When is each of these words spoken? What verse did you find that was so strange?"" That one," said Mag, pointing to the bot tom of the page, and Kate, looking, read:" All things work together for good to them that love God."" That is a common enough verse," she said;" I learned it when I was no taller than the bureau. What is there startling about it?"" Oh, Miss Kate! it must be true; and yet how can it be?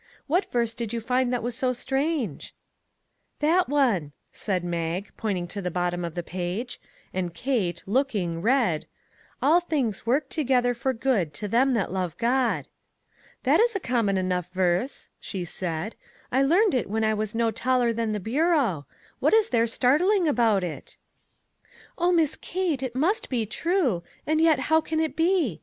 What 0.25 0.51
verse 0.51 0.73
did 0.73 0.93
you 0.93 0.99
find 0.99 1.31
that 1.31 1.43
was 1.43 1.53
so 1.55 1.73
strange?"" 1.73 2.55
That 3.47 3.69
one," 3.69 4.13
said 4.31 4.63
Mag, 4.63 5.11
pointing 5.15 5.47
to 5.49 5.61
the 5.61 5.69
bot 5.69 5.91
tom 5.91 6.03
of 6.03 6.15
the 6.15 6.23
page, 6.23 6.81
and 7.13 7.35
Kate, 7.35 7.83
looking, 7.85 8.41
read:" 8.41 8.87
All 9.43 9.59
things 9.59 10.03
work 10.03 10.27
together 10.27 10.73
for 10.73 10.91
good 10.91 11.35
to 11.35 11.47
them 11.47 11.75
that 11.75 11.91
love 11.93 12.17
God."" 12.17 12.67
That 13.43 13.59
is 13.59 13.75
a 13.75 13.79
common 13.79 14.17
enough 14.17 14.49
verse," 14.49 15.11
she 15.19 15.45
said;" 15.45 15.93
I 16.31 16.41
learned 16.41 16.73
it 16.73 16.89
when 16.89 17.03
I 17.03 17.13
was 17.13 17.35
no 17.35 17.51
taller 17.51 17.93
than 17.93 18.11
the 18.11 18.19
bureau. 18.19 18.87
What 19.19 19.35
is 19.35 19.49
there 19.49 19.67
startling 19.67 20.27
about 20.27 20.63
it?"" 20.63 20.97
Oh, 21.99 22.11
Miss 22.11 22.35
Kate! 22.37 22.81
it 22.81 22.95
must 22.95 23.29
be 23.29 23.45
true; 23.45 24.01
and 24.25 24.41
yet 24.41 24.61
how 24.61 24.81
can 24.81 24.99
it 24.99 25.15
be? 25.15 25.59